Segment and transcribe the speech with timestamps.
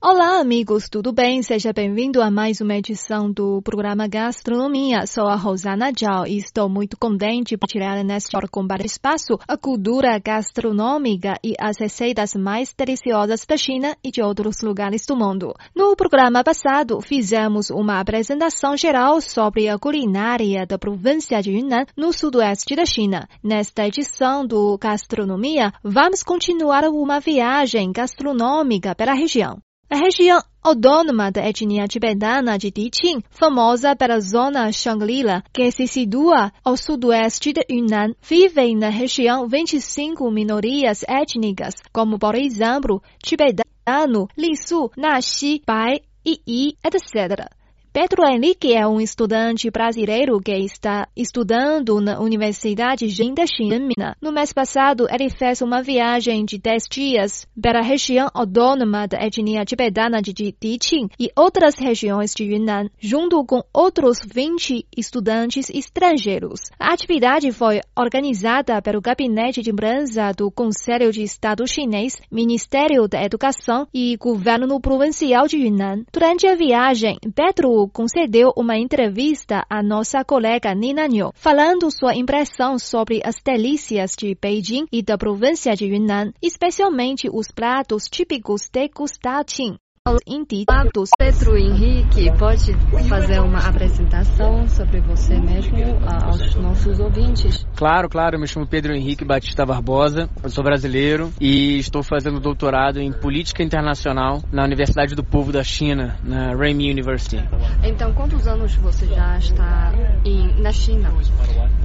[0.00, 1.42] Olá, amigos, tudo bem?
[1.42, 5.04] Seja bem-vindo a mais uma edição do programa Gastronomia.
[5.08, 9.56] Sou a Rosana Zhao e estou muito contente por tirar neste hora com espaço a
[9.56, 15.52] cultura gastronômica e as receitas mais deliciosas da China e de outros lugares do mundo.
[15.74, 22.12] No programa passado, fizemos uma apresentação geral sobre a culinária da província de Yunnan, no
[22.12, 23.28] sudoeste da China.
[23.42, 29.60] Nesta edição do Gastronomia, vamos continuar uma viagem gastronômica pela região.
[29.90, 36.52] A região autônoma da etnia tibetana de Diqing, famosa pela zona Shangri-La, que se situa
[36.62, 44.90] ao sudoeste de Yunnan, vivem na região 25 minorias étnicas, como por exemplo, tibetano, Lisu,
[44.94, 47.48] Naxi, Bai, Yi, etc.
[47.92, 54.14] Pedro Henrique é um estudante brasileiro que está estudando na Universidade da China.
[54.20, 59.64] No mês passado, ele fez uma viagem de 10 dias pela região autônoma da etnia
[59.64, 66.70] tibetana de Diqing e outras regiões de Yunnan, junto com outros 20 estudantes estrangeiros.
[66.78, 73.22] A atividade foi organizada pelo Gabinete de Imprensa do Conselho de Estado Chinês, Ministério da
[73.24, 76.04] Educação e Governo Provincial de Yunnan.
[76.12, 82.78] Durante a viagem, Pedro concedeu uma entrevista à nossa colega Nina Nyo, falando sua impressão
[82.78, 88.88] sobre as delícias de Beijing e da província de Yunnan, especialmente os pratos típicos de
[88.88, 89.78] Gustatin
[90.26, 91.10] indicados.
[91.18, 92.72] Pedro Henrique, pode
[93.08, 95.76] fazer uma apresentação sobre você mesmo
[96.24, 97.66] aos nossos ouvintes?
[97.76, 98.36] Claro, claro.
[98.36, 100.28] Eu me chamo Pedro Henrique Batista Barbosa.
[100.42, 105.62] Eu sou brasileiro e estou fazendo doutorado em Política Internacional na Universidade do Povo da
[105.62, 107.42] China, na Renmin University.
[107.82, 109.92] Então, quantos anos você já está
[110.24, 111.12] em, na China?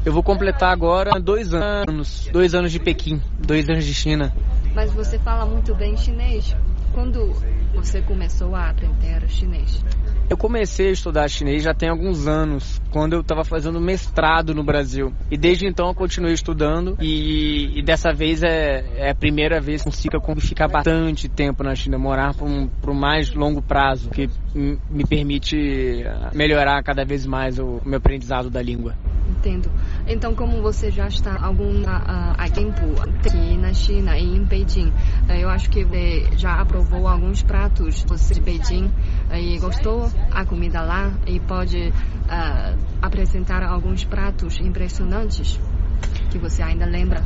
[0.06, 4.34] Eu vou completar agora dois anos, dois anos de Pequim, dois anos de China.
[4.74, 6.56] Mas você fala muito bem chinês.
[6.94, 7.34] Quando
[7.74, 9.84] você começou a aprender chinês?
[10.30, 14.64] Eu comecei a estudar chinês já tem alguns anos, quando eu estava fazendo mestrado no
[14.64, 15.14] Brasil.
[15.30, 19.82] E desde então eu continuei estudando e, e dessa vez é, é, a primeira vez
[19.82, 24.30] que consigo ficar bastante tempo na China, morar por um, por mais longo prazo, que
[24.56, 26.04] me permite
[26.34, 28.96] melhorar cada vez mais o meu aprendizado da língua.
[29.44, 29.70] Entendo.
[30.08, 34.88] Então, como você já está algum uh, há tempo aqui na China e em Beijing,
[34.88, 40.46] uh, eu acho que você já aprovou alguns pratos de Beijing uh, e gostou a
[40.46, 45.60] comida lá e pode uh, apresentar alguns pratos impressionantes
[46.32, 47.22] que você ainda lembra.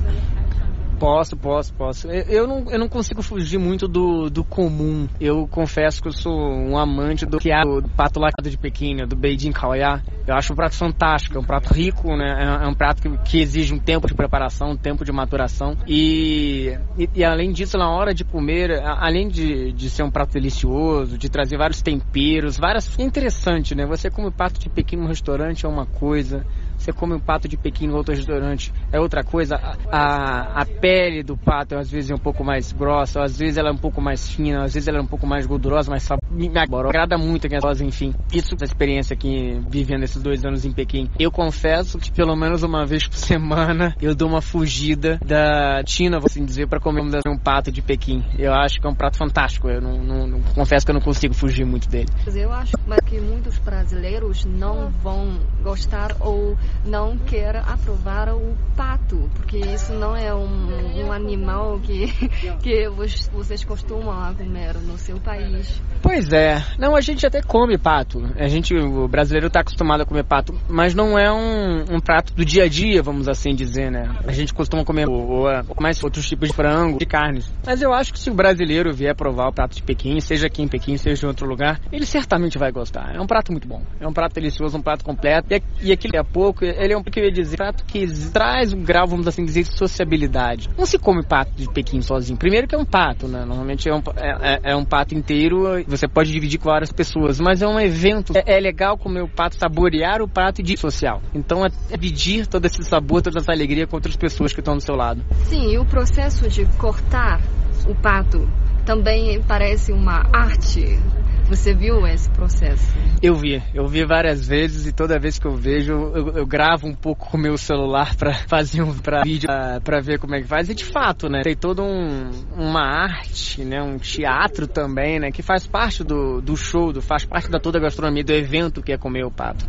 [0.99, 2.07] Posso, posso, posso.
[2.09, 5.07] Eu não, eu não consigo fugir muito do, do comum.
[5.19, 8.95] Eu confesso que eu sou um amante do que é do pato lacado de Pequim,
[8.95, 10.03] né, do Beijing Kaoya.
[10.25, 12.59] Eu acho um prato fantástico, é um prato rico, né?
[12.61, 15.77] É, é um prato que, que, exige um tempo de preparação, um tempo de maturação.
[15.87, 20.33] E, e, e além disso, na hora de comer, além de, de ser um prato
[20.33, 22.97] delicioso, de trazer vários temperos, várias.
[22.99, 23.85] É interessante, né?
[23.85, 26.45] Você come pato de Pequim no restaurante é uma coisa.
[26.77, 29.55] Você come um pato de Pequim no outro restaurante, é outra coisa.
[29.55, 33.57] A, a, a, pele do pato às vezes é um pouco mais grossa, às vezes
[33.57, 36.07] ela é um pouco mais fina, às vezes ela é um pouco mais gordurosa, mas
[36.29, 38.13] me, agrada muito a voz, enfim.
[38.33, 41.09] Isso é a experiência aqui vivendo esses dois anos em Pequim.
[41.19, 46.19] Eu confesso que pelo menos uma vez por semana eu dou uma fugida da China,
[46.19, 48.23] vou assim dizer, para comer um pato de Pequim.
[48.37, 49.69] Eu acho que é um prato fantástico.
[49.69, 52.09] Eu não, não, não confesso que eu não consigo fugir muito dele.
[52.35, 52.73] Eu acho
[53.07, 60.15] que muitos brasileiros não vão gostar ou não quer aprovar o pato, porque isso não
[60.15, 62.07] é um, um animal que,
[62.61, 62.87] que
[63.31, 65.81] vocês costumam comer no seu país.
[66.01, 68.23] Pois é, não, a gente até come pato.
[68.37, 72.33] A gente, o brasileiro está acostumado a comer pato, mas não é um, um, prato
[72.33, 74.09] do dia a dia, vamos assim dizer, né?
[74.25, 75.47] A gente costuma comer ou, ou
[75.79, 77.51] mais outros tipos de frango, de carnes.
[77.65, 80.61] Mas eu acho que se o brasileiro vier provar o prato de Pequim, seja aqui
[80.61, 82.96] em Pequim, seja em outro lugar, ele certamente vai gostar.
[83.13, 85.53] É um prato muito bom, é um prato delicioso, um prato completo.
[85.53, 88.73] E, e aqui a pouco ele é um que eu ia dizer, prato que traz
[88.73, 90.69] um grau, vamos assim dizer, de sociabilidade.
[90.77, 92.37] Não se come pato de Pequim sozinho.
[92.37, 93.45] Primeiro que é um pato, né?
[93.45, 97.39] Normalmente é um, é, é, é um pato inteiro, você pode dividir com várias pessoas,
[97.39, 98.33] mas é um evento.
[98.35, 101.21] É, é legal comer o pato, saborear o prato e de social.
[101.33, 104.81] Então é dividir todo esse sabor, toda essa alegria com outras pessoas que estão do
[104.81, 105.23] seu lado.
[105.45, 107.41] Sim, e o processo de cortar
[107.87, 108.47] o pato
[108.85, 110.99] também parece uma arte
[111.47, 112.85] você viu esse processo?
[113.21, 116.87] Eu vi, eu vi várias vezes e toda vez que eu vejo eu, eu gravo
[116.87, 119.47] um pouco com o meu celular para fazer um pra vídeo
[119.83, 120.69] para ver como é que faz.
[120.69, 125.41] E de fato, né, tem toda um, uma arte, né, um teatro também, né, que
[125.41, 128.91] faz parte do, do show, do, faz parte da toda a gastronomia do evento que
[128.91, 129.65] é comer o pato.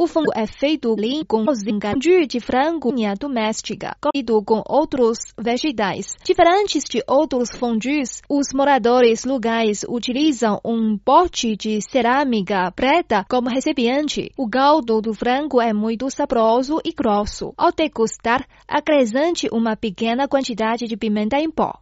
[0.00, 0.94] O frango é feito
[1.26, 1.92] com cozinha
[2.24, 6.14] de frango doméstica, cozido com outros vegetais.
[6.24, 14.30] Diferentes de outros fondues, os moradores locais utilizam um pote de cerâmica preta como recipiente.
[14.38, 17.52] O caldo do frango é muito saboroso e grosso.
[17.56, 21.72] Ao degustar, acrescente uma pequena quantidade de pimenta em pó.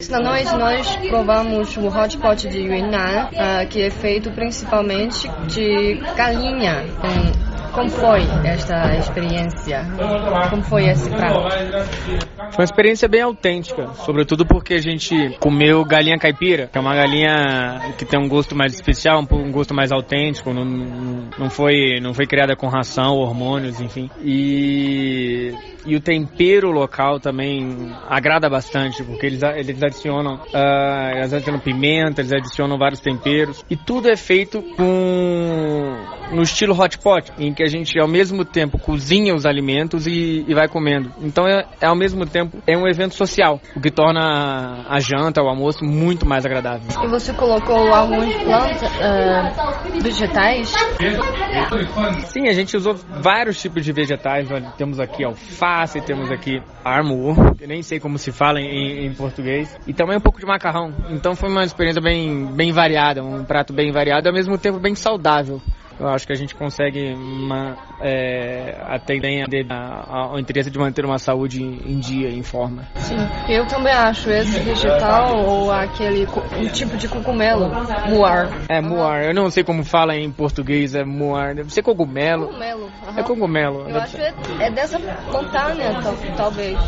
[0.00, 5.94] Esta noite nós provamos o hot pot de Yunnan, uh, que é feito principalmente de
[6.16, 6.84] galinha
[7.74, 9.84] como foi esta experiência?
[10.48, 11.50] Como foi esse prato?
[12.52, 16.94] Foi uma experiência bem autêntica, sobretudo porque a gente comeu galinha caipira, que é uma
[16.94, 22.14] galinha que tem um gosto mais especial, um, gosto mais autêntico, não, não, foi, não
[22.14, 24.08] foi criada com ração, hormônios, enfim.
[24.22, 25.52] E,
[25.84, 32.20] e o tempero local também agrada bastante, porque eles, eles adicionam, uh, eles adicionam pimenta,
[32.20, 35.96] eles adicionam vários temperos, e tudo é feito com
[36.32, 40.44] no estilo hot pot, em que a gente ao mesmo tempo cozinha os alimentos e,
[40.46, 41.10] e vai comendo.
[41.20, 45.42] Então é, é, ao mesmo tempo é um evento social, o que torna a janta,
[45.42, 46.86] o almoço muito mais agradável.
[47.02, 50.74] E você colocou alguns plantas uh, vegetais?
[52.26, 54.48] Sim, a gente usou vários tipos de vegetais.
[54.76, 59.76] Temos aqui alface, temos aqui armor, que nem sei como se fala em, em, português,
[59.86, 60.92] e também um pouco de macarrão.
[61.10, 64.78] Então foi uma experiência bem, bem variada, um prato bem variado e ao mesmo tempo
[64.78, 65.60] bem saudável
[65.98, 71.62] eu acho que a gente consegue uma, é, atender ao interesse de manter uma saúde
[71.62, 72.84] em dia, em forma.
[72.96, 73.16] Sim,
[73.48, 76.26] eu também acho esse vegetal ou aquele
[76.58, 77.70] um tipo de cogumelo,
[78.08, 78.48] muar.
[78.68, 79.24] É, muar.
[79.24, 81.54] Eu não sei como fala em português, é muar.
[81.54, 82.46] Deve ser cogumelo.
[82.46, 82.90] Cogumelo.
[83.16, 83.88] É cogumelo.
[83.88, 86.00] Eu acho que é, é dessa montanha,
[86.36, 86.78] talvez.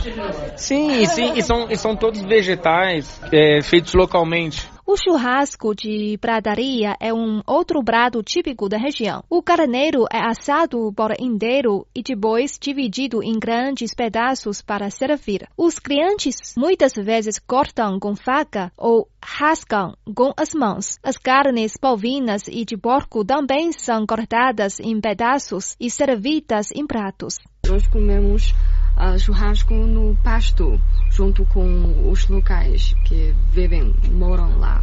[0.57, 4.76] Sim, sim, e são, e são todos vegetais é, feitos localmente.
[4.89, 9.25] O churrasco de pradaria é um outro prato típico da região.
[9.29, 15.49] O carneiro é assado por inteiro e depois dividido em grandes pedaços para servir.
[15.57, 21.01] Os clientes muitas vezes cortam com faca ou rascam com as mãos.
[21.03, 27.39] As carnes bovinas e de porco também são cortadas em pedaços e servidas em pratos.
[27.69, 28.55] Nós comemos
[28.97, 34.83] uh, churrasco no pasto, junto com os locais que vivem, moram lá.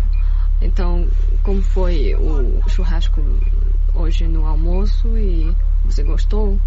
[0.61, 1.07] Então,
[1.43, 3.21] como foi o churrasco
[3.93, 5.53] hoje no almoço e
[5.85, 6.59] você gostou?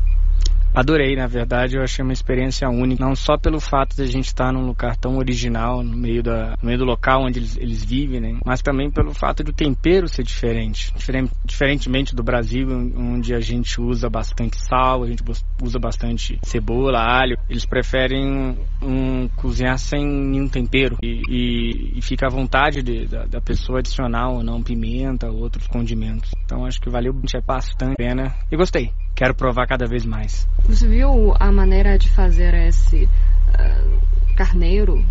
[0.76, 4.26] Adorei, na verdade, eu achei uma experiência única, não só pelo fato de a gente
[4.26, 7.82] estar num lugar tão original, no meio, da, no meio do local onde eles, eles
[7.82, 8.38] vivem, né?
[8.44, 10.93] mas também pelo fato do tempero ser diferente.
[10.94, 15.23] Diferent, diferentemente do Brasil, onde a gente usa bastante sal, a gente
[15.62, 22.26] usa bastante cebola, alho, eles preferem um, cozinhar sem nenhum tempero e, e, e fica
[22.26, 26.32] à vontade de, da, da, pessoa adicionar ou não pimenta ou outros condimentos.
[26.44, 27.14] Então acho que valeu
[27.46, 28.93] bastante a pena e gostei.
[29.17, 30.47] Quero provar cada vez mais.
[30.69, 33.09] Você viu a maneira de fazer esse
[33.49, 35.03] uh, carneiro?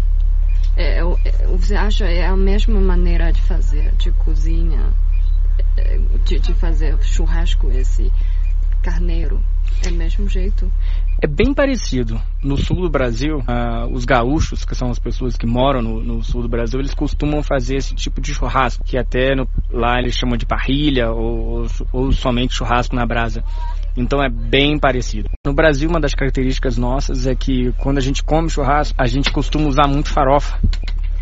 [0.78, 4.94] É, é, você acha é a mesma maneira de fazer de cozinha,
[5.76, 8.12] é, de, de fazer churrasco esse
[8.84, 9.44] carneiro?
[9.86, 10.72] É mesmo jeito?
[11.22, 12.20] É bem parecido.
[12.44, 16.24] No sul do Brasil, uh, os gaúchos, que são as pessoas que moram no, no,
[16.24, 20.16] sul do Brasil, eles costumam fazer esse tipo de churrasco, que até no, lá eles
[20.16, 23.44] chamam de parrilha ou, ou, ou somente churrasco na brasa.
[23.98, 25.30] Então é bem parecido.
[25.46, 29.32] No Brasil, uma das características nossas é que quando a gente come churrasco, a gente
[29.32, 30.60] costuma usar muito farofa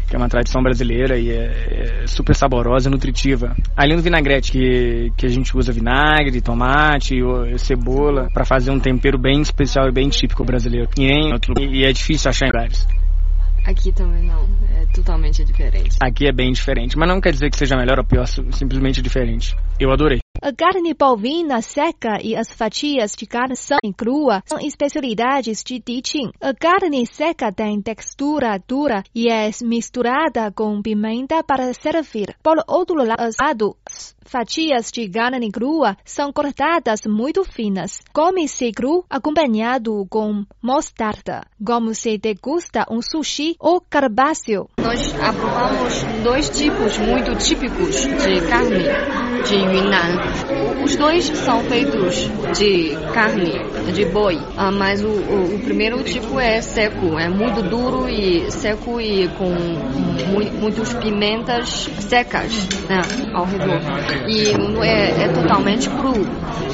[0.07, 3.55] que é uma tradição brasileira e é, é, super saborosa e nutritiva.
[3.75, 7.15] Além do vinagrete, que, que a gente usa vinagre, tomate,
[7.57, 10.89] cebola, para fazer um tempero bem especial e bem típico brasileiro.
[10.97, 11.33] E, em,
[11.71, 12.87] e é difícil achar em lugares.
[13.65, 14.45] Aqui também não,
[14.75, 15.97] é totalmente diferente.
[16.01, 19.55] Aqui é bem diferente, mas não quer dizer que seja melhor ou pior, simplesmente diferente.
[19.79, 20.22] Eu adorei.
[20.45, 23.55] A carne bovina seca e as fatias de carne
[23.95, 26.33] crua são especialidades de Diqing.
[26.41, 32.35] A carne seca tem textura dura e é misturada com pimenta para servir.
[32.43, 33.77] Por outro lado,
[34.25, 38.01] fatias de carne crua são cortadas muito finas.
[38.11, 44.67] Come-se cru acompanhado com mostarda, como se degusta um sushi ou carpaccio.
[44.81, 48.83] Nós aprovamos dois tipos muito típicos de carne
[49.43, 50.83] de Yunnan.
[50.83, 53.51] Os dois são feitos de carne
[53.93, 58.49] de boi, ah, mas o, o, o, primeiro tipo é seco, é muito duro e
[58.51, 63.01] seco e com mu muitas pimentas secas né,
[63.33, 63.79] ao redor.
[64.27, 66.13] E é, é totalmente cru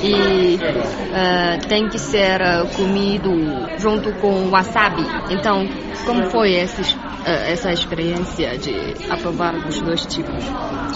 [0.04, 3.32] e uh, tem que ser uh, comido
[3.78, 5.06] junto com wasabi.
[5.30, 5.68] Então,
[6.06, 10.44] como foi esse, uh, essa experiência de aprovar os dois tipos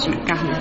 [0.01, 0.53] de carne?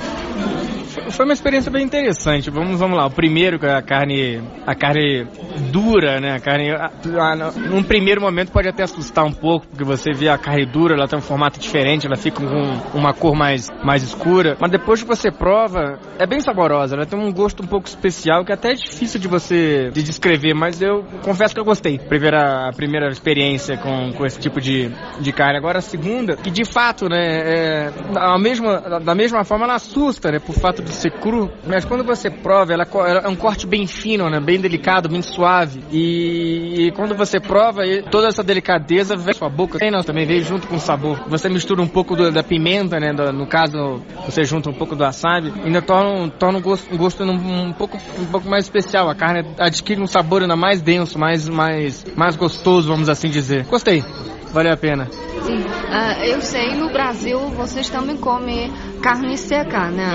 [1.11, 2.51] foi uma experiência bem interessante.
[2.51, 3.07] Vamos, vamos lá.
[3.07, 5.27] O primeiro, é a carne, a carne
[5.71, 6.35] dura, né?
[6.35, 10.29] A carne, a, a, num primeiro momento pode até assustar um pouco, porque você vê
[10.29, 14.03] a carne dura, ela tem um formato diferente, ela fica com uma cor mais, mais
[14.03, 14.57] escura.
[14.61, 16.95] Mas depois que você prova, é bem saborosa.
[16.95, 20.55] Ela tem um gosto um pouco especial que até é difícil de você de descrever,
[20.55, 21.99] mas eu confesso que eu gostei.
[21.99, 25.59] Primeira, a primeira experiência com, com esse tipo de, de carne.
[25.59, 30.31] Agora a segunda, que de fato, né, é, a mesma, da mesma forma ela assusta,
[30.31, 33.67] né, por fato de ser cru, mas quando você prova, ela, ela é um corte
[33.67, 35.83] bem fino, né, bem delicado, bem suave.
[35.91, 37.83] E, e quando você prova,
[38.13, 41.25] toda essa delicadeza vem sua boca, não, também veio junto com o sabor.
[41.29, 44.95] Você mistura um pouco do, da pimenta, né, do, no caso, você junta um pouco
[44.95, 48.65] do wasabi, ainda torna, torna um gosto, um, gosto um, um, pouco, um pouco mais
[48.65, 49.09] especial.
[49.09, 53.65] A carne adquire um sabor ainda mais denso, mais, mais, mais gostoso, vamos assim dizer.
[53.65, 54.05] Gostei.
[54.53, 55.09] Valeu a pena.
[55.11, 58.71] Sim, uh, eu sei, no Brasil vocês também comem
[59.03, 60.15] carne seca, né?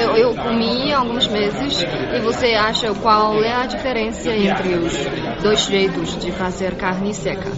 [0.00, 1.84] Eu, eu comi alguns meses
[2.14, 4.96] e você acha qual é a diferença entre os
[5.42, 7.50] dois jeitos de fazer carne seca?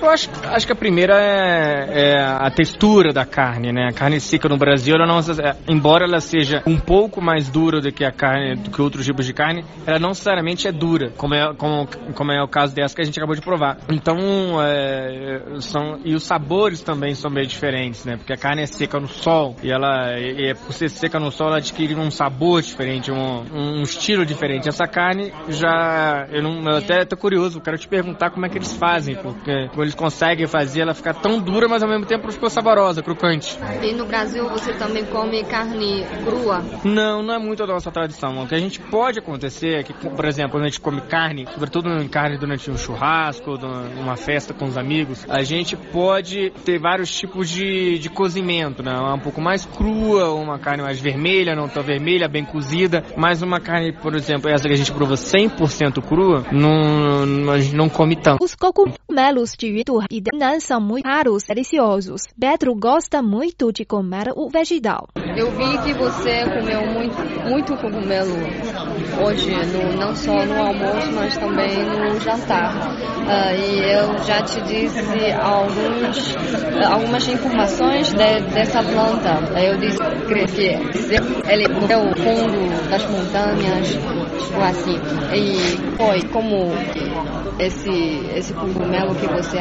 [0.00, 3.88] Eu acho, acho que a primeira é, é, a textura da carne, né?
[3.88, 7.80] A carne seca no Brasil, ela não, é, embora ela seja um pouco mais dura
[7.80, 11.12] do que a carne, do que outros tipos de carne, ela não necessariamente é dura,
[11.16, 13.78] como é, como, como é o caso dessa que a gente acabou de provar.
[13.90, 14.18] Então,
[14.62, 18.16] é, são e os sabores também são bem diferentes, né?
[18.16, 21.48] Porque a carne é seca no sol e ela, e, por ser seca no sol,
[21.48, 24.68] ela adquire um sabor diferente, um, um estilo diferente.
[24.68, 28.58] Essa carne já, eu, não, eu até tô curioso, quero te perguntar como é que
[28.58, 32.50] eles fazem, porque eles conseguem fazer ela ficar tão dura, mas ao mesmo tempo ficou
[32.50, 33.58] saborosa, crocante.
[33.82, 36.62] E no Brasil você também come carne crua?
[36.84, 38.42] Não, não é muito a nossa tradição.
[38.42, 41.46] O que a gente pode acontecer é que, por exemplo, quando a gente come carne,
[41.52, 43.58] sobretudo em carne durante um churrasco,
[43.98, 48.92] uma festa com os amigos, a gente pode ter vários tipos de, de cozimento, né?
[49.14, 53.60] Um pouco mais crua, uma carne mais vermelha, não tão vermelha, bem cozida, mas uma
[53.60, 58.42] carne, por exemplo, essa que a gente prova 100% crua, não, não, não come tanto.
[58.42, 62.22] Os cogumelos de Yutu e Denan são muito raros e deliciosos.
[62.38, 65.08] Pedro gosta muito de comer o vegetal.
[65.36, 68.36] Eu vi que você comeu muito, muito cogumelo
[69.22, 72.74] hoje, no, não só no almoço, mas também no jantar.
[73.26, 75.00] Uh, e eu já te disse
[75.32, 76.36] alguns,
[76.86, 79.60] algumas informações de, dessa planta.
[79.60, 79.98] Eu disse
[80.54, 83.96] que ele é o fundo das montanhas,
[84.38, 84.96] tipo assim.
[85.34, 86.72] E foi como
[87.58, 87.90] esse,
[88.34, 89.58] esse cogumelo que você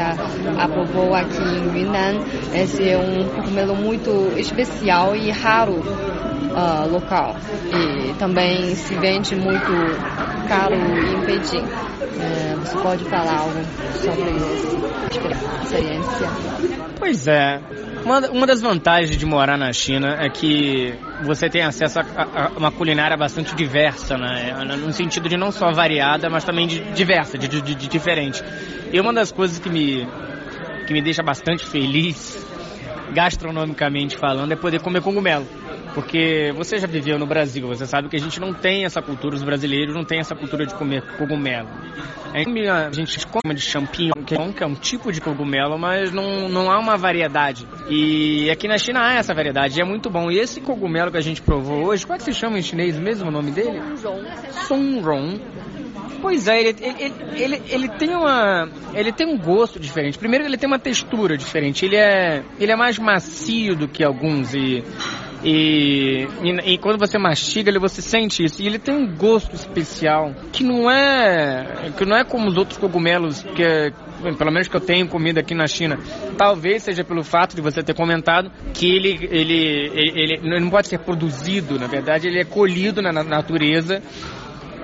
[0.58, 2.20] aprovou aqui em Yunnan.
[2.54, 5.74] Esse é um cogumelo muito especial e raro
[6.56, 7.36] uh, local.
[7.72, 9.72] E também se vende muito
[10.48, 11.66] caro em Beijing.
[12.18, 13.60] É, você pode falar algo
[13.94, 14.30] sobre
[15.12, 16.85] essa experiência?
[16.98, 17.60] Pois é.
[18.04, 22.46] Uma, uma das vantagens de morar na China é que você tem acesso a, a,
[22.46, 24.54] a uma culinária bastante diversa, né?
[24.78, 28.44] No sentido de não só variada, mas também de diversa, de, de, de diferente.
[28.92, 30.08] E uma das coisas que me,
[30.88, 32.46] que me deixa bastante feliz,
[33.14, 35.48] gastronomicamente falando, é poder comer cogumelo.
[35.96, 39.34] Porque você já viveu no Brasil, você sabe que a gente não tem essa cultura,
[39.34, 41.70] os brasileiros não têm essa cultura de comer cogumelo.
[42.34, 44.12] A gente come de champignon,
[44.54, 47.66] que é um tipo de cogumelo, mas não, não há uma variedade.
[47.90, 50.30] E aqui na China há essa variedade, e é muito bom.
[50.30, 53.00] E esse cogumelo que a gente provou hoje, como é que se chama em chinês
[53.00, 53.82] mesmo o nome dele?
[54.68, 55.40] Songrong.
[56.22, 58.68] Pois é, ele, ele, ele, ele, tem uma.
[58.94, 60.18] Ele tem um gosto diferente.
[60.18, 61.86] Primeiro ele tem uma textura diferente.
[61.86, 64.84] Ele é, ele é mais macio do que alguns e
[65.48, 68.64] e, e, e, quando você mastiga ele, você sente isso.
[68.64, 72.80] E ele tem um gosto especial que não é que não é como os outros
[72.80, 73.92] cogumelos que é,
[74.40, 76.00] pelo menos que eu tenho comido aqui na China.
[76.36, 80.88] Talvez seja pelo fato de você ter comentado que ele, ele, ele, ele não pode
[80.88, 84.02] ser produzido, na verdade, ele é colhido na, na natureza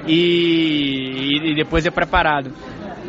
[0.07, 2.51] e, e depois é preparado.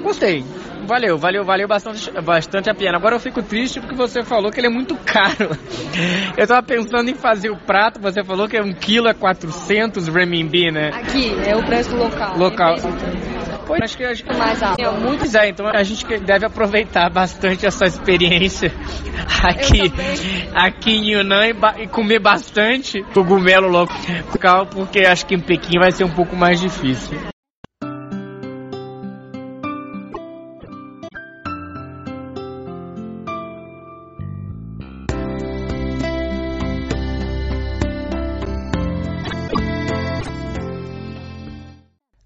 [0.03, 0.43] Gostei.
[0.87, 2.97] Valeu, valeu, valeu bastante, bastante a pena.
[2.97, 5.51] Agora eu fico triste porque você falou que ele é muito caro.
[6.37, 10.09] Eu tava pensando em fazer o prato, você falou que é um quilo é 400
[10.09, 10.91] renminbi, né?
[10.93, 12.37] Aqui, é o preço local.
[12.39, 12.77] Local.
[13.67, 14.81] Pois, acho que, acho que mais alto.
[14.81, 18.73] É, muito é, então a gente deve aproveitar bastante essa experiência
[19.43, 19.93] aqui,
[20.55, 25.93] aqui em Yunnan e, e comer bastante cogumelo local, porque acho que em Pequim vai
[25.93, 27.32] ser um pouco mais difícil.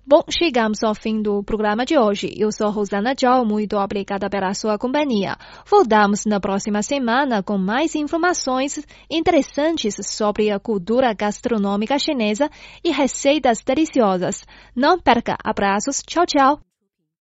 [0.08, 2.32] Bom, chegamos ao fim do programa de hoje.
[2.38, 5.36] Eu sou Rosana Zhao, muito obrigada pela sua companhia.
[5.68, 12.48] Voltamos na próxima semana com mais informações interessantes sobre a cultura gastronômica chinesa
[12.84, 14.44] e receitas deliciosas.
[14.76, 16.60] Não perca, abraços, tchau, tchau.